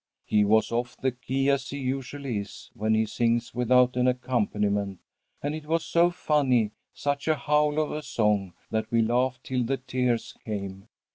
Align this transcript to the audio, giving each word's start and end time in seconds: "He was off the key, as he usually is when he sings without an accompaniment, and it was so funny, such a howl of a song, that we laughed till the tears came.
"He 0.25 0.43
was 0.43 0.71
off 0.71 0.97
the 0.97 1.11
key, 1.11 1.47
as 1.51 1.69
he 1.69 1.77
usually 1.77 2.39
is 2.39 2.71
when 2.73 2.95
he 2.95 3.05
sings 3.05 3.53
without 3.53 3.95
an 3.95 4.07
accompaniment, 4.07 4.97
and 5.43 5.53
it 5.53 5.67
was 5.67 5.85
so 5.85 6.09
funny, 6.09 6.71
such 6.91 7.27
a 7.27 7.35
howl 7.35 7.79
of 7.79 7.91
a 7.91 8.01
song, 8.01 8.53
that 8.71 8.89
we 8.89 9.03
laughed 9.03 9.43
till 9.43 9.63
the 9.63 9.77
tears 9.77 10.33
came. 10.43 10.87